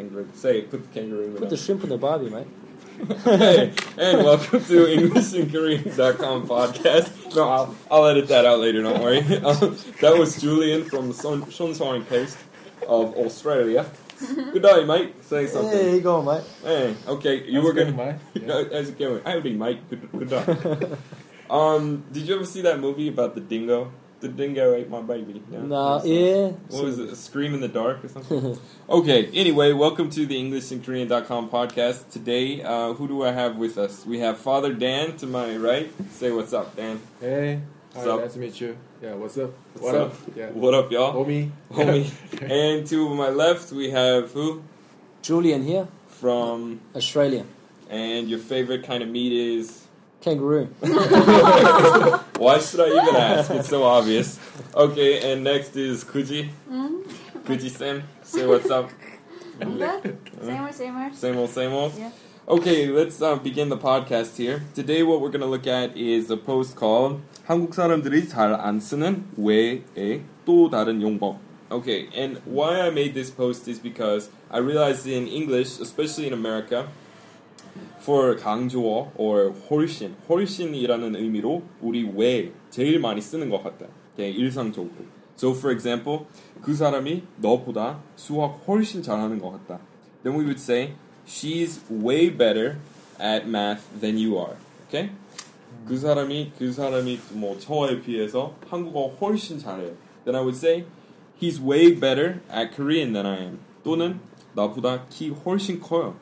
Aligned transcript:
kangaroo. 0.00 0.28
Say 0.34 0.58
it. 0.60 0.70
Put 0.70 0.82
the 0.92 1.00
kangaroo 1.00 1.24
in 1.24 1.34
the 1.34 1.40
Put 1.40 1.50
the 1.50 1.56
shrimp 1.56 1.82
in 1.84 1.90
the 1.90 1.98
barbie, 1.98 2.30
mate. 2.30 2.46
hey, 3.24 3.72
and 3.98 4.24
welcome 4.24 4.62
to 4.64 4.86
EnglishandKorean.com 4.86 6.46
podcast. 6.48 7.34
No, 7.34 7.48
I'll, 7.48 7.76
I'll 7.90 8.06
edit 8.06 8.28
that 8.28 8.44
out 8.44 8.58
later, 8.60 8.82
don't 8.82 9.00
worry. 9.02 9.20
Um, 9.44 9.76
that 10.00 10.16
was 10.18 10.40
Julian 10.40 10.84
from 10.84 11.12
Son- 11.12 11.42
Shonsong 11.44 12.06
Coast 12.08 12.36
of 12.88 13.14
Australia. 13.16 13.86
Good 14.52 14.62
day, 14.62 14.84
mate. 14.84 15.14
Say 15.24 15.46
something. 15.46 15.70
Hey, 15.72 15.94
you 15.94 16.00
going, 16.02 16.26
mate? 16.26 16.44
Hey, 16.62 16.94
okay, 17.08 17.42
you 17.46 17.60
How's 17.60 17.64
were 17.64 17.70
it 17.80 17.84
gonna. 17.84 17.92
going, 17.96 18.18
mate? 18.34 18.42
Yeah. 18.46 18.64
How's 18.76 18.88
it 18.90 18.98
going? 18.98 19.22
Howdy, 19.24 19.54
mate. 19.54 19.88
Good, 19.88 20.12
good 20.12 20.28
day. 20.28 20.96
um, 21.50 22.04
did 22.12 22.28
you 22.28 22.34
ever 22.34 22.44
see 22.44 22.60
that 22.62 22.80
movie 22.80 23.08
about 23.08 23.34
the 23.34 23.40
dingo? 23.40 23.92
The 24.20 24.28
dingo 24.28 24.74
ate 24.74 24.90
my 24.90 25.00
baby. 25.00 25.42
No? 25.50 25.60
Nah, 25.62 26.02
yeah. 26.04 26.48
What 26.68 26.84
was 26.84 26.98
it? 26.98 27.08
A 27.08 27.16
Scream 27.16 27.54
in 27.54 27.60
the 27.62 27.68
Dark 27.68 28.04
or 28.04 28.08
something? 28.08 28.58
okay, 28.90 29.26
anyway, 29.32 29.72
welcome 29.72 30.10
to 30.10 30.26
the 30.26 30.36
English 30.38 30.70
and 30.72 30.84
EnglishandKorean.com 30.84 31.48
podcast. 31.48 32.10
Today, 32.10 32.62
uh, 32.62 32.92
who 32.92 33.08
do 33.08 33.22
I 33.24 33.32
have 33.32 33.56
with 33.56 33.78
us? 33.78 34.04
We 34.04 34.18
have 34.18 34.36
Father 34.36 34.74
Dan 34.74 35.16
to 35.18 35.26
my 35.26 35.56
right. 35.56 35.90
Say 36.10 36.32
what's 36.32 36.52
up, 36.52 36.76
Dan. 36.76 37.00
Hey, 37.18 37.62
What's 37.94 38.06
hi, 38.06 38.12
up? 38.12 38.20
nice 38.20 38.32
to 38.34 38.38
meet 38.40 38.60
you. 38.60 38.76
Yeah, 39.02 39.14
what's 39.14 39.38
up? 39.38 39.52
What's 39.72 39.84
what 39.86 39.94
up? 39.94 40.12
up? 40.12 40.36
Yeah, 40.36 40.50
What 40.50 40.74
up, 40.74 40.92
y'all? 40.92 41.14
homie. 41.24 41.50
Homie. 41.72 42.10
and 42.42 42.86
to 42.88 43.08
my 43.14 43.30
left, 43.30 43.72
we 43.72 43.88
have 43.88 44.32
who? 44.32 44.62
Julian 45.22 45.62
here, 45.62 45.88
From, 46.08 46.80
Australia. 46.94 47.46
and 47.88 48.28
your 48.28 48.38
favorite 48.38 48.84
kind 48.84 49.02
of 49.02 49.08
meat 49.08 49.32
is? 49.32 49.86
Kangaroo. 50.20 50.66
Why 52.38 52.58
should 52.58 52.80
I 52.80 52.88
even 52.88 53.16
ask? 53.16 53.50
It's 53.50 53.68
so 53.68 53.84
obvious. 53.84 54.38
Okay, 54.74 55.32
and 55.32 55.42
next 55.44 55.76
is 55.76 56.04
Kuji. 56.04 56.50
Mm? 56.70 57.02
Kuji-san, 57.44 58.02
say 58.22 58.46
what's 58.46 58.70
up. 58.70 58.90
Good. 59.58 60.18
Same 60.42 60.62
old, 60.62 60.74
same 60.74 60.96
old. 60.96 61.14
Same 61.14 61.36
old, 61.36 61.50
same 61.50 61.72
old. 61.72 61.92
Yeah. 61.98 62.10
Okay, 62.48 62.88
let's 62.88 63.20
uh, 63.22 63.36
begin 63.36 63.68
the 63.68 63.76
podcast 63.78 64.36
here. 64.36 64.62
Today, 64.74 65.02
what 65.02 65.20
we're 65.20 65.30
going 65.30 65.40
to 65.40 65.46
look 65.46 65.66
at 65.66 65.96
is 65.96 66.30
a 66.30 66.36
post 66.36 66.76
called 66.76 67.20
한국 67.46 67.74
사람들이 67.74 68.28
잘 68.28 68.54
안 68.60 68.78
쓰는 68.80 69.24
way의 69.38 70.22
또 70.44 70.68
다른 70.70 71.00
용법. 71.00 71.38
Okay, 71.70 72.08
and 72.14 72.40
why 72.44 72.80
I 72.80 72.90
made 72.90 73.14
this 73.14 73.30
post 73.30 73.68
is 73.68 73.78
because 73.78 74.28
I 74.50 74.58
realized 74.58 75.06
in 75.06 75.28
English, 75.28 75.78
especially 75.80 76.26
in 76.26 76.32
America, 76.32 76.88
for 78.00 78.36
강조어 78.36 79.12
or 79.16 79.52
훨씬, 79.70 80.14
훨씬이라는 80.28 81.16
의미로 81.16 81.62
우리 81.80 82.10
왜 82.14 82.52
제일 82.70 82.98
많이 82.98 83.20
쓰는 83.20 83.48
것 83.50 83.62
같다. 83.62 83.86
Okay, 84.14 84.32
일상적으로. 84.36 84.90
So, 85.36 85.52
for 85.52 85.72
example, 85.72 86.26
그 86.60 86.74
사람이 86.74 87.22
너보다 87.36 88.02
수학 88.16 88.60
훨씬 88.66 89.02
잘하는 89.02 89.38
것 89.38 89.52
같다. 89.52 89.80
Then 90.22 90.38
we 90.38 90.44
would 90.44 90.60
say, 90.60 90.94
she's 91.26 91.80
way 91.90 92.28
better 92.28 92.76
at 93.18 93.46
math 93.46 93.82
than 94.00 94.18
you 94.18 94.36
are. 94.36 94.56
Okay? 94.88 95.10
그 95.86 95.96
사람이 95.96 96.52
그 96.58 96.72
사람이 96.72 97.18
뭐 97.32 97.58
저에 97.58 98.02
비해서 98.02 98.54
한국어 98.68 99.08
훨씬 99.20 99.58
잘해요. 99.58 99.94
Then 100.24 100.36
I 100.36 100.42
would 100.42 100.56
say, 100.56 100.84
he's 101.40 101.60
way 101.60 101.98
better 101.98 102.40
at 102.52 102.76
Korean 102.76 103.12
than 103.12 103.26
I 103.26 103.38
am. 103.38 103.58
또는 103.82 104.20
나보다 104.54 105.06
키 105.08 105.30
훨씬 105.30 105.80
커요. 105.80 106.16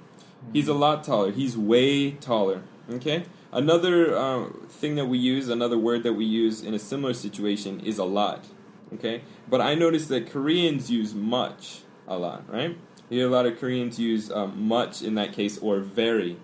He's 0.53 0.69
a 0.69 0.75
lot 0.75 1.05
taller. 1.05 1.31
He's 1.31 1.57
way 1.57 2.13
taller. 2.13 2.63
Okay? 2.91 3.25
Another 3.53 4.17
uh, 4.17 4.49
thing 4.69 4.97
that 4.97 5.07
we 5.07 5.19
use, 5.19 5.49
another 5.49 5.79
word 5.79 6.03
that 6.03 6.15
we 6.15 6.25
use 6.25 6.63
in 6.63 6.75
a 6.75 6.79
similar 6.79 7.15
situation 7.15 7.81
is 7.81 7.99
a 7.99 8.05
lot. 8.05 8.45
Okay? 8.95 9.23
But 9.49 9.61
I 9.61 9.75
noticed 9.75 10.09
that 10.09 10.31
Koreans 10.31 10.91
use 10.91 11.15
much 11.15 11.81
a 12.07 12.19
lot, 12.19 12.51
right? 12.51 12.77
You 13.11 13.21
hear 13.21 13.29
a 13.29 13.31
lot 13.31 13.47
of 13.47 13.59
Koreans 13.59 13.99
use 13.99 14.31
um, 14.31 14.67
much 14.67 15.03
in 15.03 15.15
that 15.15 15.33
case 15.33 15.59
or 15.59 15.81
very. 15.81 16.39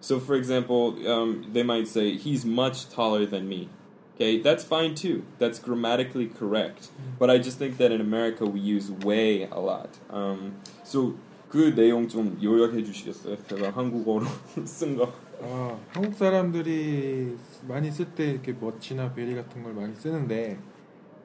So, 0.00 0.18
for 0.18 0.34
example, 0.34 0.96
um, 1.10 1.46
they 1.52 1.62
might 1.62 1.88
say, 1.88 2.16
he's 2.16 2.44
much 2.44 2.88
taller 2.88 3.26
than 3.26 3.48
me. 3.48 3.68
Okay, 4.16 4.38
that's 4.38 4.62
fine 4.62 4.94
too. 4.94 5.24
That's 5.38 5.58
grammatically 5.58 6.26
correct. 6.26 6.88
But 7.18 7.30
I 7.30 7.38
just 7.38 7.58
think 7.58 7.78
that 7.78 7.90
in 7.90 8.02
America 8.02 8.44
we 8.44 8.60
use 8.60 8.90
way 8.90 9.44
a 9.44 9.58
lot. 9.58 9.96
Um, 10.10 10.56
so 10.84 11.16
그 11.50 11.74
내용 11.74 12.06
좀 12.06 12.38
요약해 12.42 12.82
주시겠어요? 12.84 13.36
제가 13.48 13.70
한국어로 13.72 14.24
쓴 14.64 14.96
거. 14.96 15.12
아, 15.42 15.76
한국 15.90 16.14
사람들이 16.14 17.36
많이 17.66 17.90
쓸 17.90 18.06
때 18.14 18.30
이렇게 18.30 18.52
멋이나 18.52 19.12
베리 19.12 19.34
같은 19.34 19.62
걸 19.62 19.74
많이 19.74 19.94
쓰는데 19.96 20.58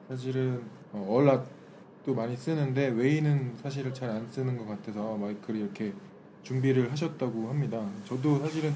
사실은 0.08 0.62
어, 0.92 1.06
얼랏도 1.10 2.14
많이 2.16 2.36
쓰는데 2.36 2.88
웨이는 2.88 3.52
사실을 3.62 3.94
잘 3.94 4.10
안 4.10 4.26
쓰는 4.28 4.56
것 4.56 4.66
같아서 4.66 5.16
마이클이 5.16 5.60
이렇게 5.60 5.92
준비를 6.42 6.90
하셨다고 6.90 7.48
합니다. 7.48 7.88
저도 8.04 8.38
사실은 8.40 8.72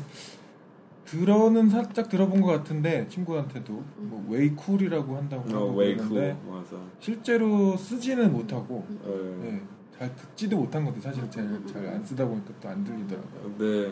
들어는 1.06 1.68
살짝 1.68 2.08
들어본 2.08 2.40
것 2.40 2.48
같은데 2.52 3.08
친구한테도 3.08 3.72
뭐 3.96 4.24
웨이 4.28 4.50
쿨이라고 4.50 5.16
한다고 5.16 5.48
cool. 5.48 5.96
그러는데 5.96 6.36
맞아. 6.48 6.76
실제로 7.00 7.76
쓰지는 7.76 8.32
못하고 8.32 8.84
어, 9.02 9.40
네, 9.42 9.50
잘 9.50 9.60
듣지도 9.99 10.57
못한 10.57 10.85
것도 10.85 10.99
사실 11.01 11.23
잘잘 11.31 11.87
안 11.87 12.03
쓰다 12.03 12.25
보니까 12.25 12.53
또 12.61 12.69
안 12.69 12.83
들리더라고요. 12.83 13.57
네. 13.57 13.91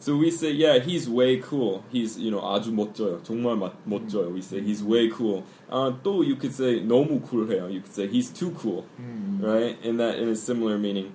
So 0.00 0.16
we 0.18 0.28
say, 0.28 0.50
yeah, 0.50 0.80
he's 0.80 1.08
way 1.08 1.40
cool. 1.40 1.82
He's, 1.90 2.18
you 2.18 2.30
know, 2.30 2.42
아주 2.42 2.72
멋져요. 2.74 3.22
정말 3.22 3.56
마, 3.56 3.72
멋져요. 3.86 4.32
We 4.34 4.42
say 4.42 4.60
he's 4.60 4.82
way 4.84 5.08
cool. 5.08 5.44
Uh, 5.70 5.92
또 6.02 6.22
you 6.22 6.36
could 6.36 6.52
say 6.52 6.80
너무 6.80 7.20
cool해요. 7.20 7.72
You 7.72 7.80
could 7.80 7.94
say 7.94 8.06
he's 8.08 8.28
too 8.30 8.50
cool, 8.50 8.84
음, 8.98 9.40
right? 9.40 9.78
In 9.82 9.96
that, 9.98 10.18
in 10.18 10.28
a 10.28 10.34
similar 10.36 10.76
meaning. 10.76 11.12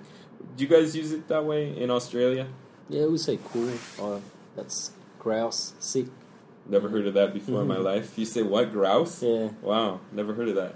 Do 0.56 0.64
you 0.64 0.68
guys 0.68 0.96
use 0.96 1.12
it 1.12 1.28
that 1.28 1.44
way 1.44 1.76
in 1.76 1.90
Australia? 1.90 2.48
Yeah, 2.88 3.06
we 3.06 3.18
say 3.18 3.38
cool. 3.52 3.70
Or 4.00 4.20
that's 4.56 4.90
grouse, 5.20 5.74
sick. 5.78 6.06
Never 6.68 6.88
heard 6.88 7.06
of 7.06 7.14
that 7.14 7.32
before 7.32 7.62
in 7.62 7.68
my 7.68 7.78
life. 7.78 8.18
You 8.18 8.24
say 8.24 8.42
what? 8.42 8.72
Grouse? 8.72 9.22
Yeah. 9.22 9.50
Wow, 9.62 10.00
never 10.10 10.34
heard 10.34 10.48
of 10.48 10.56
that. 10.56 10.74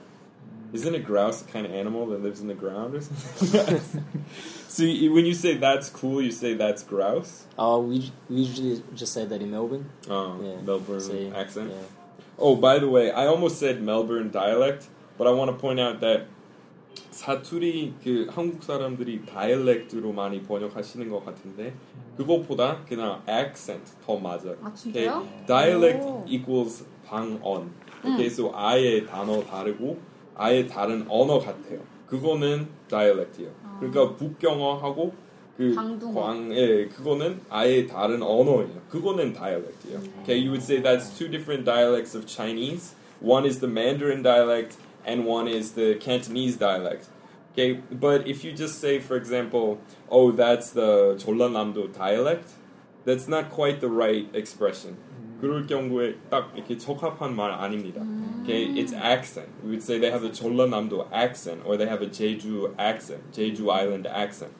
Isn't 0.73 0.95
a 0.95 0.99
grouse 0.99 1.43
a 1.43 1.45
kind 1.45 1.67
of 1.67 1.73
animal 1.73 2.07
that 2.09 2.21
lives 2.23 2.41
in 2.41 2.49
the 2.49 2.55
ground 2.55 2.97
or 2.97 3.01
something? 3.01 4.05
so 4.67 4.83
you, 4.83 5.12
when 5.15 5.25
you 5.25 5.33
say 5.35 5.57
that's 5.57 5.89
cool, 5.89 6.21
you 6.21 6.33
say 6.33 6.55
that's 6.55 6.83
grouse. 6.83 7.45
Oh, 7.57 7.79
we, 7.81 8.11
we 8.29 8.41
usually 8.43 8.83
just 8.95 9.12
say 9.12 9.25
that 9.25 9.41
in 9.41 9.53
Melbourne. 9.53 9.89
Oh, 10.11 10.37
Yeah. 10.43 10.61
Melbourne 10.62 11.01
Say, 11.01 11.31
accent. 11.31 11.71
Yeah. 11.71 11.77
Oh, 12.41 12.57
by 12.57 12.81
the 12.81 12.89
way, 12.89 13.12
I 13.12 13.27
almost 13.27 13.59
said 13.61 13.81
Melbourne 13.83 14.31
dialect, 14.33 14.89
but 15.17 15.29
I 15.29 15.31
want 15.31 15.53
to 15.53 15.57
point 15.57 15.79
out 15.79 16.01
that 16.01 16.27
사투리 17.12 17.95
그 18.03 18.27
한국 18.31 18.62
사람들이 18.65 19.25
다이렉트로 19.27 20.12
많이 20.12 20.43
번역하시는 20.43 21.09
것 21.09 21.25
같은데 21.25 21.73
그것보다 22.17 22.85
그냥 22.85 23.23
accent 23.29 23.93
더 24.05 24.17
맞아. 24.17 24.51
아 24.62 24.67
Okay, 24.69 25.07
진짜요? 25.07 25.27
dialect 25.47 26.05
오. 26.05 26.25
equals 26.27 26.85
방언. 27.07 27.71
Okay, 28.05 28.27
so 28.27 28.51
아예 28.55 29.05
단어 29.07 29.43
다르고 29.45 29.99
아예 30.39 30.67
다른 30.67 31.07
언어 31.09 31.39
같아요. 31.39 31.81
그거는 32.07 32.69
dialect이에요. 32.89 33.51
그러니까 33.79 34.15
북경어하고 34.17 35.12
그 35.57 35.75
광둥어. 35.75 36.21
광, 36.21 36.53
예, 36.53 36.87
그거는 36.89 37.41
아예 37.49 37.87
다른 37.87 38.23
언어예요. 38.23 38.83
그거는 38.91 39.33
dialect이에요. 39.33 40.01
Okay, 40.23 40.37
you 40.37 40.51
would 40.51 40.62
say 40.62 40.81
that's 40.81 41.17
two 41.17 41.29
different 41.29 41.65
dialects 41.65 42.15
of 42.15 42.27
Chinese. 42.27 42.95
One 43.21 43.47
is 43.47 43.61
the 43.61 43.69
Mandarin 43.69 44.23
dialect, 44.23 44.77
and 45.07 45.25
one 45.25 45.47
is 45.47 45.73
the 45.73 45.95
Cantonese 45.97 46.57
dialect. 46.57 47.07
Okay, 47.53 47.81
but 47.93 48.27
if 48.27 48.43
you 48.43 48.53
just 48.53 48.81
say, 48.81 48.99
for 48.99 49.17
example, 49.17 49.79
oh, 50.11 50.33
that's 50.33 50.71
the 50.71 51.15
전라남도 51.19 51.95
dialect, 51.95 52.51
that's 53.05 53.29
not 53.29 53.49
quite 53.49 53.81
the 53.81 53.89
right 53.89 54.27
expression. 54.35 54.97
그럴 55.41 55.67
경우에 55.67 56.17
딱 56.31 56.53
이렇게 56.55 56.79
적합한 56.79 57.37
말 57.37 57.51
아닙니다. 57.53 58.01
Okay, 58.43 58.67
it's 58.75 58.93
accent. 58.93 59.49
We 59.62 59.71
would 59.71 59.83
say 59.83 59.99
they 59.99 60.11
have 60.11 60.25
a 60.25 60.31
전라남도 60.31 61.09
accent, 61.12 61.62
or 61.67 61.77
they 61.77 61.87
have 61.87 62.03
a 62.03 62.09
Jeju 62.09 62.75
accent, 62.79 63.33
Jeju 63.33 63.71
Island 63.71 64.07
accent. 64.07 64.53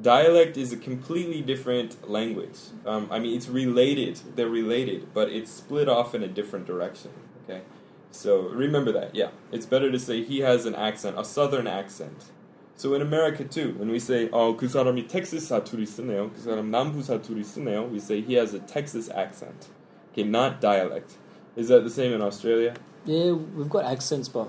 Dialect 0.00 0.56
is 0.56 0.72
a 0.72 0.76
completely 0.76 1.40
different 1.42 2.08
language. 2.08 2.58
Um, 2.86 3.08
I 3.10 3.18
mean, 3.18 3.36
it's 3.36 3.48
related. 3.48 4.20
They're 4.36 4.48
related, 4.48 5.12
but 5.12 5.28
it's 5.28 5.50
split 5.50 5.88
off 5.88 6.14
in 6.14 6.22
a 6.22 6.28
different 6.28 6.66
direction. 6.66 7.10
Okay, 7.44 7.62
so 8.10 8.48
remember 8.48 8.92
that. 8.92 9.14
Yeah, 9.14 9.30
it's 9.50 9.66
better 9.66 9.90
to 9.90 9.98
say 9.98 10.22
he 10.22 10.40
has 10.40 10.66
an 10.66 10.74
accent, 10.74 11.18
a 11.18 11.24
southern 11.24 11.66
accent. 11.66 12.26
So 12.76 12.94
in 12.94 13.02
America 13.02 13.42
too, 13.42 13.74
when 13.76 13.90
we 13.90 13.98
say, 13.98 14.28
"Oh, 14.32 14.54
그 14.54 14.68
사람이 14.68 15.08
텍사스 15.08 15.48
사투리 15.48 15.82
쓰네요," 15.82 16.30
그 16.32 16.40
사람 16.40 16.70
남부 16.70 17.02
사투리 17.02 17.42
쓰네요, 17.42 17.90
we 17.90 17.98
say 17.98 18.20
he 18.20 18.34
has 18.34 18.54
a 18.54 18.60
Texas 18.60 19.10
accent. 19.10 19.66
Okay, 20.12 20.24
not 20.24 20.60
dialect. 20.60 21.12
Is 21.56 21.68
that 21.68 21.84
the 21.84 21.90
same 21.90 22.12
in 22.12 22.22
Australia? 22.22 22.74
Yeah, 23.04 23.32
we've 23.32 23.68
got 23.68 23.84
accents, 23.84 24.28
but 24.28 24.48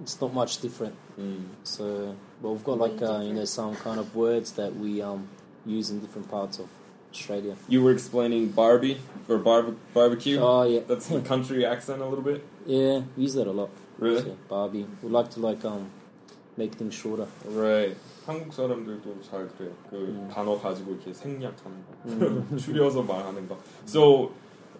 it's 0.00 0.20
not 0.20 0.32
much 0.34 0.60
different. 0.60 0.94
Mm. 1.18 1.44
So, 1.62 2.14
but 2.42 2.50
we've 2.50 2.64
got 2.64 2.78
like 2.78 3.00
uh, 3.02 3.20
you 3.20 3.32
know 3.32 3.44
some 3.44 3.74
kind 3.76 3.98
of 3.98 4.14
words 4.14 4.52
that 4.52 4.74
we 4.76 5.00
um 5.02 5.28
use 5.66 5.90
in 5.90 6.00
different 6.00 6.28
parts 6.30 6.58
of 6.58 6.66
Australia. 7.12 7.54
You 7.68 7.82
were 7.82 7.92
explaining 7.92 8.48
Barbie 8.48 8.98
for 9.26 9.38
barbe- 9.38 9.76
barbecue. 9.94 10.38
Oh 10.40 10.64
yeah, 10.64 10.80
That's 10.86 11.08
the 11.08 11.20
country 11.20 11.64
accent 11.64 12.02
a 12.02 12.06
little 12.06 12.24
bit. 12.24 12.44
yeah, 12.66 13.02
we 13.16 13.22
use 13.24 13.34
that 13.34 13.46
a 13.46 13.52
lot. 13.52 13.70
Really? 13.98 14.22
So, 14.22 14.36
Barbie. 14.48 14.86
We 15.02 15.08
like 15.10 15.30
to 15.30 15.40
like 15.40 15.64
um 15.64 15.90
make 16.56 16.74
things 16.74 16.94
shorter. 16.94 17.26
Right. 17.46 17.96
한국 18.26 18.54
사람들도 18.54 19.20
잘 19.30 19.46
그래요. 19.56 19.72
그 19.90 20.26
단어 20.32 20.58
가지고 20.58 20.92
이렇게 20.92 21.12
생략하는 21.12 21.76
거, 22.50 22.56
줄여서 22.56 23.02
말하는 23.02 23.46
거. 23.48 23.56
So 23.86 24.30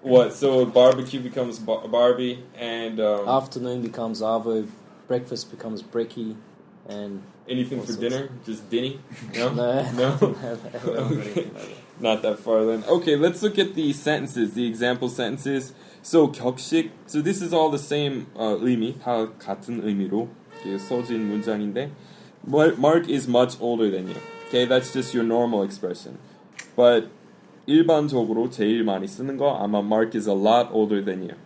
what? 0.03 0.33
So 0.35 0.65
barbecue 0.67 1.21
becomes 1.21 1.59
bar- 1.59 1.87
Barbie, 1.89 2.43
and 2.59 3.01
um, 3.01 3.29
Afternoon 3.29 3.83
becomes 3.83 4.21
avo, 4.21 4.67
breakfast 5.09 5.51
becomes 5.51 5.83
brekkie, 5.83 6.37
and 6.89 7.23
anything 7.49 7.79
all 7.81 7.87
for 7.87 7.93
sorts. 7.93 8.03
dinner, 8.15 8.29
just 8.45 8.69
dinny. 8.71 8.99
No, 9.35 9.53
no, 9.53 9.91
no. 9.93 10.37
okay. 10.85 11.51
Not 12.01 12.23
that 12.23 12.39
far 12.41 12.65
then. 12.65 12.85
Okay, 12.89 13.17
let's 13.17 13.43
look 13.43 13.59
at 13.59 13.75
the 13.75 13.93
sentences, 13.93 14.55
the 14.55 14.67
example 14.67 15.09
sentences. 15.09 15.73
So 16.03 16.29
격식. 16.29 16.91
So 17.07 17.23
this 17.23 17.41
is 17.41 17.53
all 17.55 17.71
the 17.71 17.79
same 17.79 18.27
uh, 18.37 18.57
의미, 18.61 18.95
다 19.01 19.29
같은 19.39 19.83
의미로 19.85 20.29
이렇게 20.65 20.79
써진 20.79 21.29
문장인데. 21.29 21.91
Mar- 22.47 22.77
Mark 22.77 23.09
is 23.09 23.27
much 23.27 23.57
older 23.61 23.91
than 23.91 24.09
you. 24.09 24.17
Okay, 24.49 24.67
that's 24.67 24.93
just 24.93 25.15
your 25.15 25.25
normal 25.25 25.63
expression. 25.63 26.19
But 26.77 27.09
일반적으로 27.69 28.51
제일 28.51 28.85
많이 28.85 29.07
쓰는 29.07 29.37
거 29.37 29.57
아마 29.57 29.79
Mark 29.81 30.17
is 30.17 30.29
a 30.29 30.35
lot 30.35 30.69
older 30.73 31.05
than 31.05 31.23
you. 31.23 31.37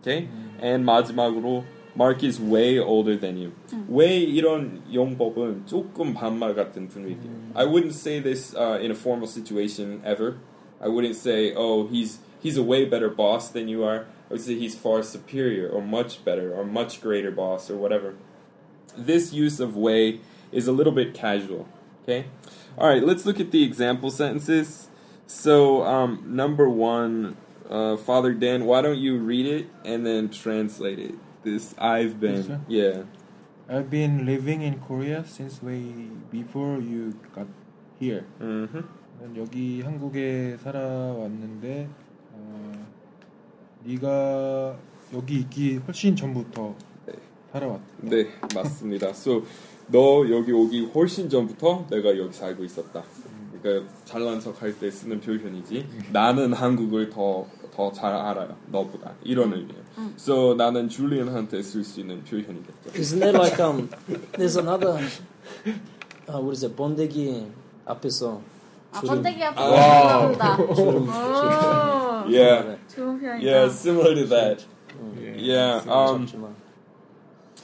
Okay? 0.00 0.28
And 0.60 0.84
마지막으로 0.84 1.64
Mark 1.94 2.24
is 2.24 2.40
way 2.40 2.78
older 2.78 3.18
than 3.18 3.36
you. 3.36 3.52
way 3.88 4.24
이런 4.24 4.82
용법은 4.92 5.66
조금 5.66 6.14
반말 6.14 6.54
같은 6.54 6.88
분위기예요. 6.88 7.52
I 7.54 7.66
wouldn't 7.66 7.94
say 7.94 8.20
this 8.20 8.54
uh, 8.54 8.78
in 8.82 8.90
a 8.90 8.94
formal 8.94 9.26
situation 9.26 10.00
ever. 10.04 10.38
I 10.80 10.88
wouldn't 10.88 11.16
say, 11.16 11.54
oh, 11.54 11.86
he's 11.86 12.18
he's 12.42 12.56
a 12.56 12.62
way 12.62 12.84
better 12.84 13.08
boss 13.08 13.50
than 13.50 13.68
you 13.68 13.84
are. 13.84 14.06
I 14.28 14.34
would 14.34 14.40
say 14.40 14.58
he's 14.58 14.74
far 14.74 15.02
superior 15.02 15.68
or 15.68 15.82
much 15.82 16.24
better 16.24 16.52
or 16.54 16.64
much 16.64 17.00
greater 17.00 17.30
boss 17.30 17.70
or 17.70 17.76
whatever. 17.76 18.14
This 18.96 19.32
use 19.32 19.60
of 19.60 19.76
way 19.76 20.20
is 20.50 20.66
a 20.66 20.72
little 20.72 20.92
bit 20.92 21.14
casual. 21.14 21.68
Okay? 22.02 22.26
All 22.76 22.88
right, 22.88 23.02
let's 23.02 23.26
look 23.26 23.38
at 23.38 23.50
the 23.50 23.62
example 23.62 24.10
sentences. 24.10 24.88
So, 25.26 25.82
um, 25.84 26.22
number 26.36 26.68
one, 26.68 27.36
uh, 27.70 27.96
Father 27.96 28.34
Dan, 28.34 28.66
why 28.66 28.82
don't 28.82 28.98
you 28.98 29.18
read 29.18 29.46
it 29.46 29.66
and 29.84 30.04
then 30.04 30.28
translate 30.28 30.98
it? 30.98 31.14
This 31.42 31.74
I've 31.78 32.20
been, 32.20 32.36
This 32.36 32.48
one? 32.48 32.64
yeah. 32.68 33.02
I've 33.68 33.88
been 33.88 34.26
living 34.26 34.62
in 34.62 34.78
Korea 34.80 35.24
since 35.24 35.62
way 35.62 36.10
before 36.30 36.78
you 36.80 37.14
got 37.34 37.46
here. 37.98 38.24
Mm-hmm. 38.40 38.82
난 39.22 39.36
여기 39.36 39.80
한국에 39.82 40.56
살아왔는데 40.58 41.88
어, 42.34 42.72
네가 43.84 44.76
여기 45.14 45.40
있기 45.40 45.76
훨씬 45.86 46.16
전부터 46.16 46.74
네. 47.06 47.12
살아왔다. 47.52 47.84
네, 48.02 48.26
맞습니다. 48.54 49.10
So, 49.10 49.44
너 49.88 50.28
여기 50.28 50.52
오기 50.52 50.86
훨씬 50.94 51.28
전부터 51.28 51.86
내가 51.88 52.18
여기 52.18 52.32
살고 52.32 52.64
있었다. 52.64 53.04
그러니까 53.61 53.87
잘난 54.05 54.39
척할 54.39 54.77
때 54.79 54.89
쓰는 54.91 55.19
표현이지. 55.21 55.85
나는 56.11 56.53
한국을 56.53 57.09
더 57.09 57.47
더 57.75 57.91
잘 57.91 58.11
알아요. 58.11 58.55
너보다 58.71 59.13
이런 59.23 59.53
의미예요. 59.53 59.83
So 60.17 60.55
나는 60.55 60.89
줄리언한테 60.89 61.61
쓸 61.61 61.83
수 61.83 61.99
있는 61.99 62.23
표현이겠죠. 62.23 62.89
Isn't 62.95 63.19
there 63.19 63.37
like 63.37 63.59
um? 63.63 63.87
There's 64.33 64.57
another. 64.57 64.97
Uh, 66.27 66.39
what 66.41 66.53
is 66.53 66.65
it? 66.65 66.75
번데기 66.75 67.45
앞에서 67.85 68.41
아, 68.91 68.99
주름- 68.99 69.21
번데기 69.21 69.43
앞에 69.43 69.61
와우. 69.61 70.07
나온다. 70.35 70.57
Yeah, 72.27 72.77
좋은 72.93 73.19
표현이다. 73.19 73.45
yeah, 73.45 73.69
similar 73.69 74.15
to 74.15 74.25
that. 74.27 74.65
음, 74.99 75.35
Yeah, 75.37 75.79
um, 75.87 76.27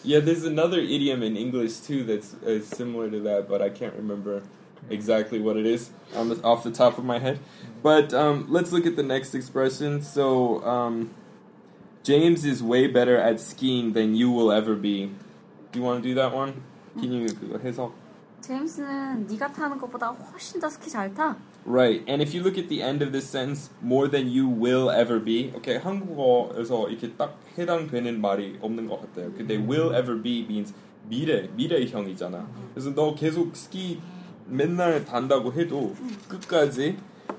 yeah. 0.04 0.20
There's 0.24 0.46
another 0.46 0.80
idiom 0.80 1.24
in 1.24 1.36
English 1.36 1.82
too 1.82 2.04
that's 2.04 2.36
uh, 2.46 2.62
similar 2.64 3.10
to 3.10 3.20
that, 3.22 3.48
but 3.50 3.62
I 3.62 3.70
can't 3.70 3.94
remember 3.98 4.44
exactly 4.91 5.41
what 5.41 5.57
it 5.57 5.67
is 5.67 5.91
on 6.17 6.29
the, 6.29 6.43
off 6.43 6.65
the 6.65 6.71
top 6.71 6.99
of 6.99 7.05
my 7.05 7.19
head. 7.19 7.39
But 7.83 8.13
um, 8.15 8.47
let's 8.49 8.73
look 8.73 8.87
at 8.87 8.97
the 8.97 9.03
next 9.03 9.35
expression. 9.35 10.03
So, 10.03 10.65
um, 10.65 11.11
James 12.03 12.45
is 12.45 12.63
way 12.63 12.87
better 12.87 13.17
at 13.17 13.41
skiing 13.41 13.93
than 13.93 14.15
you 14.15 14.31
will 14.31 14.51
ever 14.51 14.75
be. 14.75 15.13
Do 15.73 15.79
you 15.79 15.85
want 15.85 16.03
to 16.03 16.09
do 16.09 16.15
that 16.15 16.33
one? 16.33 16.63
Can 16.99 17.13
you 17.13 17.27
그거 17.27 17.59
해석? 17.59 17.93
제임스는 18.41 19.27
네가 19.27 19.53
타는 19.53 19.79
것보다 19.79 20.09
훨씬 20.09 20.61
더 20.61 20.69
스키 20.69 20.89
잘 20.89 21.13
타. 21.13 21.37
Right. 21.67 22.03
And 22.09 22.23
if 22.23 22.33
you 22.33 22.43
look 22.43 22.57
at 22.57 22.69
the 22.69 22.81
end 22.83 23.03
of 23.03 23.13
this 23.13 23.29
sentence, 23.29 23.71
more 23.83 24.09
than 24.09 24.29
you 24.29 24.49
will 24.49 24.89
ever 24.89 25.23
be. 25.23 25.53
Okay, 25.57 25.79
한국어에서 25.79 26.89
이렇게 26.89 27.13
딱 27.17 27.37
해당되는 27.59 28.21
말이 28.21 28.59
없는 28.63 28.89
것 28.89 29.01
같아요. 29.03 29.33
근데 29.35 29.57
will 29.57 29.95
ever 29.95 30.17
be 30.21 30.45
means 30.49 30.73
미래, 31.09 31.49
미래형이잖아. 31.57 32.49
그래서 32.73 32.95
너 32.95 33.15
계속 33.15 33.55
스키 33.55 34.01
맨날 34.47 35.05
단다고 35.05 35.53
해도 35.53 35.95
끝까지 36.29 36.97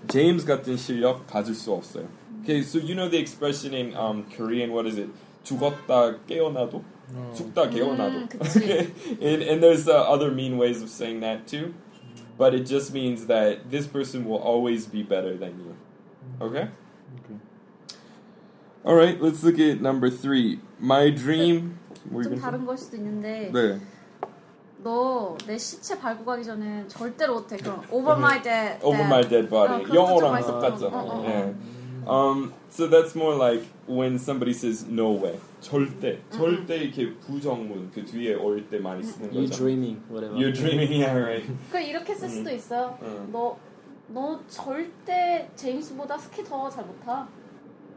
제임스 0.07 0.45
같은 0.45 0.77
실력 0.77 1.27
가질 1.27 1.56
수 1.56 1.71
없어요. 1.74 2.07
Okay, 2.44 2.62
so 2.62 2.80
you 2.80 2.95
know 2.95 3.09
the 3.09 3.19
expression 3.19 3.74
in 3.74 3.94
um, 3.95 4.25
Korean, 4.30 4.71
what 4.71 4.88
is 4.88 4.97
it? 4.97 5.09
죽었다 5.44 6.15
깨어나도? 6.27 6.83
죽다 7.36 7.69
깨어나도. 7.69 8.19
음, 8.19 8.30
그치. 8.30 8.59
Okay, 8.59 8.91
and, 9.21 9.44
and 9.44 9.63
there's 9.63 9.88
uh, 9.88 10.06
other 10.07 10.31
mean 10.31 10.57
ways 10.57 10.81
of 10.81 10.89
saying 10.89 11.21
that 11.21 11.47
too. 11.47 11.74
But 12.38 12.53
it 12.53 12.65
just 12.65 12.94
means 12.94 13.27
that 13.27 13.69
this 13.69 13.86
person 13.86 14.24
will 14.24 14.39
always 14.39 14.88
be 14.88 15.03
better 15.03 15.36
than 15.36 15.59
you. 15.59 15.75
Okay? 16.39 16.69
Okay. 17.19 17.38
All 18.86 18.95
right, 18.95 19.19
let's 19.21 19.44
look 19.44 19.59
at 19.59 19.81
number 19.81 20.09
three. 20.09 20.59
My 20.80 21.09
dream. 21.09 21.80
Were 22.09 22.24
you 22.24 22.30
좀 22.30 22.39
gonna 22.39 22.41
다른 22.41 22.65
걸 22.65 22.77
수도 22.77 22.95
있는데 22.95 23.51
say? 23.51 23.51
네. 23.51 23.80
너 24.84 25.36
내 25.46 25.56
시체 25.58 25.98
밟고 25.98 26.25
가기 26.25 26.44
전에 26.44 26.86
절대로 26.88 27.34
못해. 27.40 27.56
그럼 27.56 27.82
over 27.90 28.16
my 28.16 28.40
dead. 28.42 28.78
Over 28.84 29.04
my 29.04 29.22
dead 29.28 29.48
body. 29.48 29.84
어, 29.84 29.94
영어랑. 29.94 30.34
어, 30.34 30.46
어, 30.46 30.90
어. 30.92 31.25
Yeah. 31.25 31.54
Um, 32.06 32.52
so 32.69 32.86
that's 32.86 33.16
more 33.16 33.34
like 33.34 33.64
when 33.88 34.19
somebody 34.19 34.52
says 34.52 34.84
no 34.86 35.10
way. 35.12 35.38
절대. 35.62 36.20
음. 36.20 36.31
절대 36.31 36.76
이렇게 36.76 37.14
부정문 37.16 37.90
그 37.94 38.04
뒤에 38.04 38.34
올 38.34 38.60
때 38.69 38.78
많이 38.78 39.02
쓰는 39.02 39.32
거죠. 39.32 39.50
dreaming, 39.56 40.02
whatever. 40.10 40.36
You're 40.36 40.52
dreaming, 40.52 41.00
yeah, 41.00 41.16
right. 41.16 41.46
그 41.72 41.80
이렇게 41.80 42.14
쓸 42.14 42.28
수도 42.28 42.50
있어요. 42.50 42.98
음. 43.00 43.30
너, 43.32 43.56
너 44.08 44.38
절대 44.48 45.48
제임스보다 45.56 46.19
스키 46.19 46.44
더 46.44 46.69
잘 46.69 46.84
못 46.84 47.00
타. 47.04 47.26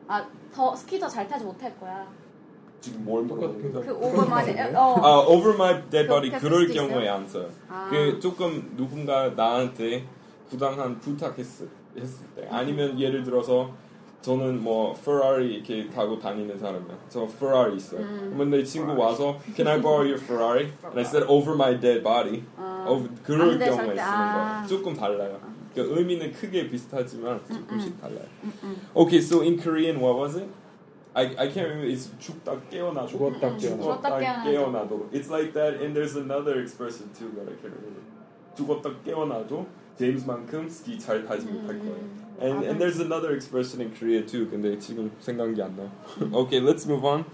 아, 0.07 0.25
더 0.53 0.73
스키 0.73 0.97
더 0.97 1.09
잘 1.09 1.27
타지 1.27 1.43
못할 1.43 1.77
거야. 1.77 2.07
지금 2.81 3.03
뭘 3.05 3.23
물어보는 3.23 3.71
그 3.73 3.91
over 3.95 4.25
my 4.27 4.45
dead. 4.45 4.75
어. 4.75 4.95
아, 5.03 5.19
over 5.27 5.53
my 5.55 5.81
dead 5.89 6.07
body 6.07 6.29
그럴 6.39 6.67
경우에? 6.67 7.07
안 7.09 7.27
써요. 7.27 7.49
아. 7.67 7.87
그 7.89 8.19
조금 8.19 8.73
누군가 8.77 9.29
나한테 9.29 10.05
부당한 10.49 10.99
부탁했을 10.99 11.67
했을 11.99 12.25
때 12.35 12.47
아니면 12.49 12.99
예를 12.99 13.23
들어서 13.23 13.71
저는 14.21 14.61
뭐 14.63 14.93
페라리 14.93 15.55
이렇게 15.55 15.89
타고 15.89 16.19
다니는 16.19 16.57
사람이야. 16.59 16.97
저 17.09 17.27
페라리 17.39 17.77
있어요. 17.77 18.01
음. 18.01 18.19
그러면 18.33 18.49
내 18.51 18.63
친구 18.63 18.95
와서 18.99 19.39
Can 19.55 19.67
I 19.67 19.81
borrow 19.81 20.03
your 20.05 20.19
Ferrari? 20.19 20.71
And 20.83 20.97
I 20.99 21.03
said 21.03 21.25
over 21.27 21.53
my 21.55 21.79
dead 21.79 22.03
body. 22.03 22.43
어. 22.57 22.85
over, 22.87 23.09
그럴 23.23 23.57
경우에 23.57 23.69
절대. 23.75 23.95
쓰는 23.95 23.99
아. 23.99 24.53
거예요. 24.63 24.67
조금 24.67 24.93
달라요. 24.95 25.39
그 25.73 25.81
의미는 25.97 26.31
크게 26.31 26.69
비슷하지만 26.69 27.39
조금씩 27.47 27.93
음, 27.93 27.97
달라요. 28.01 28.25
Okay, 28.95 29.19
so 29.21 29.41
in 29.41 29.57
Korean, 29.57 30.01
what 30.01 30.17
was 30.17 30.35
it? 30.35 30.47
I, 31.16 31.22
I 31.36 31.48
can't 31.48 31.68
remember. 31.68 31.86
It's 31.88 32.08
죽다 32.18 32.58
깨어나도. 32.70 33.08
죽었다 33.08 33.56
깨어나도. 33.56 33.82
죽었다 33.82 34.18
깨어나도. 34.18 34.50
깨어나도. 34.50 35.08
It's 35.12 35.28
like 35.30 35.52
that, 35.52 35.82
and 35.82 35.94
there's 35.94 36.16
another 36.16 36.60
expression 36.60 37.10
too 37.12 37.30
that 37.36 37.48
I 37.48 37.54
can't 37.60 37.74
remember. 37.74 38.00
죽었다 38.56 38.90
깨어나도 39.04 39.66
제임스만큼 39.98 40.68
스키 40.68 40.98
잘 40.98 41.24
타지 41.26 41.46
못할 41.46 41.78
거예요. 41.78 42.22
And 42.40 42.64
and 42.64 42.80
there's 42.80 42.98
another 42.98 43.34
expression 43.34 43.80
in 43.82 43.92
Korea 43.94 44.24
too. 44.24 44.48
근데 44.48 44.78
지금 44.78 45.10
생각이 45.20 45.60
안 45.60 45.76
나. 45.76 45.90
okay, 46.32 46.60
let's 46.60 46.86
move 46.86 47.04
on. 47.04 47.24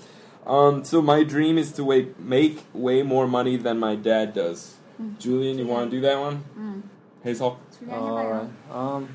Um, 0.47 0.83
so 0.83 1.01
my 1.01 1.23
dream 1.25 1.59
is 1.59 1.73
to 1.75 1.85
wait, 1.85 2.19
make 2.19 2.65
way 2.75 3.03
more 3.03 3.29
money 3.29 3.57
than 3.57 3.79
my 3.79 3.95
dad 3.97 4.33
does. 4.35 4.75
Julian, 5.21 5.59
you 5.59 5.67
want 5.67 5.91
to 5.91 5.97
do 5.97 6.01
that 6.03 6.19
one? 6.19 6.43
응. 6.57 6.83
해석. 7.25 7.59
줄리안 7.79 7.95
Alright. 7.95 8.49
해봐요. 8.73 8.75
Um, 8.75 9.09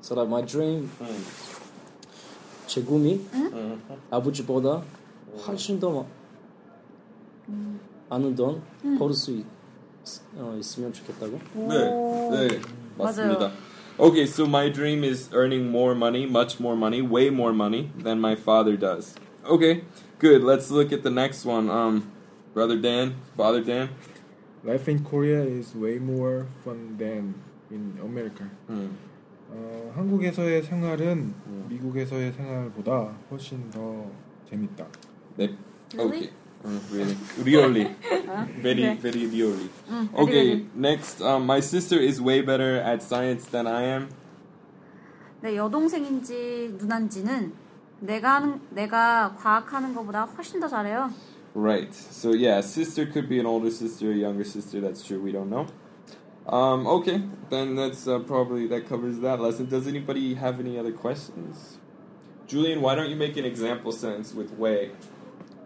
so 0.00 0.14
like 0.16 0.28
my 0.28 0.42
dream, 0.42 0.90
응. 1.00 1.06
제 2.70 2.82
꿈이 2.82 3.20
응. 3.34 3.80
아버지보다 4.10 4.82
훨씬 5.46 5.78
더 5.78 5.90
마- 5.90 6.04
많은 8.10 8.34
돈 8.34 8.62
벌을 8.98 9.14
수 9.14 9.32
있, 9.32 9.44
어, 10.36 10.56
있으면 10.58 10.92
좋겠다고. 10.92 11.38
네, 11.54 11.88
오. 11.92 12.30
네, 12.32 12.48
맞아요. 12.96 13.38
맞습니다. 13.38 13.52
Okay, 13.98 14.24
so 14.26 14.44
my 14.44 14.70
dream 14.70 15.02
is 15.04 15.30
earning 15.32 15.70
more 15.70 15.94
money, 15.94 16.26
much 16.26 16.60
more 16.60 16.76
money, 16.76 17.00
way 17.00 17.28
more 17.30 17.52
money 17.54 17.90
than 18.02 18.20
my 18.20 18.36
father 18.36 18.76
does. 18.76 19.14
Okay, 19.44 19.84
good. 20.18 20.42
Let's 20.44 20.70
look 20.70 20.92
at 20.92 21.02
the 21.02 21.10
next 21.10 21.46
one. 21.46 21.70
Um, 21.70 22.10
brother 22.52 22.76
Dan, 22.76 23.14
father 23.36 23.62
Dan. 23.64 23.88
Life 24.64 24.86
in 24.88 25.02
Korea 25.02 25.42
is 25.42 25.74
way 25.74 25.98
more 25.98 26.46
fun 26.64 26.96
than 26.98 27.34
in 27.70 27.96
America. 28.02 28.44
음, 28.68 28.90
어, 29.51 29.91
한국에서의 29.95 30.63
생활은 30.63 31.33
음. 31.45 31.65
미국에서의 31.69 32.31
생활보다 32.33 33.13
훨씬 33.29 33.69
더 33.69 34.05
재밌다. 34.49 34.87
네. 35.37 35.55
Mm, 36.63 36.79
really, 36.91 37.17
really, 37.43 37.85
어? 38.29 38.47
very, 38.61 38.81
네. 38.83 38.95
very 39.01 39.25
really. 39.27 39.69
응, 39.89 40.09
Okay, 40.15 40.65
next, 40.75 41.21
um, 41.21 41.43
my 41.43 41.59
sister 41.59 41.99
is 41.99 42.21
way 42.21 42.41
better 42.41 42.77
at 42.77 43.01
science 43.01 43.49
than 43.49 43.67
I 43.67 43.83
am. 43.83 44.09
내 45.41 45.55
여동생인지 45.57 46.75
누난지는 46.77 47.51
내가 47.99 48.35
하는 48.35 48.61
내가 48.69 49.35
과학하는 49.37 49.93
것보다 49.95 50.25
훨씬 50.25 50.59
더 50.59 50.67
잘해요. 50.67 51.11
Right. 51.55 51.91
So 51.93 52.31
yeah, 52.31 52.59
sister 52.61 53.05
could 53.11 53.27
be 53.27 53.39
an 53.39 53.45
older 53.45 53.71
sister, 53.71 54.11
a 54.11 54.15
younger 54.15 54.45
sister. 54.45 54.79
That's 54.79 55.03
true. 55.03 55.19
We 55.19 55.31
don't 55.33 55.49
know. 55.49 55.65
Um, 56.47 56.87
okay, 56.87 57.21
then 57.49 57.75
that's 57.75 58.07
uh, 58.07 58.19
probably 58.19 58.67
that 58.67 58.87
covers 58.87 59.19
that 59.19 59.39
lesson. 59.39 59.67
Does 59.67 59.87
anybody 59.87 60.33
have 60.33 60.59
any 60.59 60.77
other 60.77 60.91
questions? 60.91 61.77
Julian, 62.47 62.81
why 62.81 62.95
don't 62.95 63.09
you 63.09 63.15
make 63.15 63.37
an 63.37 63.45
example 63.45 63.91
sentence 63.91 64.33
with 64.33 64.51
way? 64.57 64.91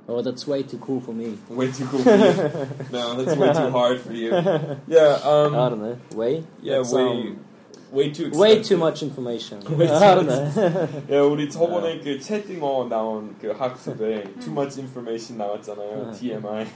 Oh, 0.07 0.21
that's 0.21 0.45
way 0.45 0.61
too 0.61 0.77
cool 0.77 1.01
for 1.01 1.13
me. 1.13 1.37
Way 1.49 1.71
too 1.71 1.85
cool 1.87 2.03
for 2.03 2.11
you. 2.11 2.87
no, 2.91 3.23
that's 3.23 3.35
way 3.37 3.53
too 3.53 3.71
hard 3.71 4.01
for 4.01 4.13
you. 4.13 4.29
Yeah. 4.87 5.19
Um, 5.23 5.55
I 5.55 5.69
don't 5.69 5.81
know. 5.81 5.99
Way? 6.13 6.43
Yeah, 6.61 6.77
That's, 6.77 6.93
way, 6.93 7.01
um, 7.01 7.45
way 7.94 8.10
too. 8.12 8.30
way 8.30 8.58
expensive. 8.58 8.68
too 8.68 8.76
much 8.78 9.02
information. 9.02 9.60
Way 9.76 9.86
too 9.86 9.94
I 9.94 10.14
don't 10.14 10.26
know. 10.26 10.88
야, 11.10 11.22
우리 11.22 11.48
저번에 11.50 11.98
그 12.00 12.18
채팅어 12.20 12.88
나온 12.88 13.36
그 13.40 13.50
학습에 13.50 14.24
too 14.40 14.52
much 14.52 14.78
information 14.78 15.38
나왔잖아요. 15.38 16.12
TMI. 16.12 16.66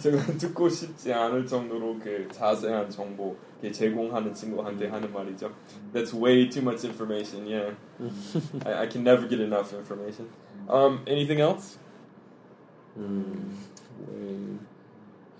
제가 0.00 0.38
듣고 0.38 0.68
싶지 0.68 1.12
않을 1.12 1.46
정도로 1.46 1.98
그 1.98 2.28
자세한 2.32 2.90
정보 2.90 3.36
이렇게 3.60 3.72
제공하는 3.72 4.32
친구한테 4.34 4.86
하는 4.88 5.12
말이죠. 5.12 5.50
That's 5.92 6.14
way 6.14 6.48
too 6.48 6.62
much 6.62 6.84
information. 6.84 7.46
Yeah, 7.46 7.74
I, 8.64 8.84
I 8.84 8.86
can 8.88 9.02
never 9.02 9.26
get 9.28 9.40
enough 9.40 9.72
information. 9.74 10.28
Um, 10.68 11.00
anything 11.06 11.40
else? 11.40 11.78
Mm, 12.98 13.50
Way, 14.06 14.58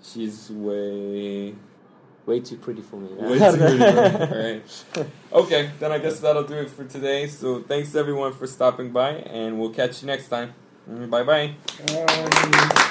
she's 0.01 0.49
way. 0.51 1.55
way 2.26 2.40
too 2.40 2.56
pretty 2.56 2.82
for 2.82 2.96
me. 2.96 3.08
Way 3.14 3.38
too 3.38 3.56
pretty. 3.56 3.84
Alright. 3.84 4.84
Okay, 5.32 5.70
then 5.78 5.92
I 5.92 5.98
guess 5.98 6.20
that'll 6.20 6.44
do 6.44 6.54
it 6.54 6.70
for 6.70 6.84
today. 6.84 7.26
So 7.26 7.60
thanks 7.60 7.94
everyone 7.94 8.32
for 8.32 8.46
stopping 8.46 8.90
by, 8.90 9.10
and 9.10 9.58
we'll 9.58 9.70
catch 9.70 10.02
you 10.02 10.06
next 10.06 10.28
time. 10.28 10.54
Mm, 10.90 11.10
bye 11.10 11.22
bye. 11.22 11.54
아, 11.88 12.90